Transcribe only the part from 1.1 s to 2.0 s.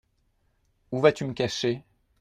me cacher?